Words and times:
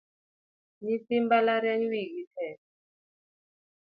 Nyithi 0.83 1.15
mbalariany 1.23 1.83
wigi 1.91 2.23
tek 2.35 2.59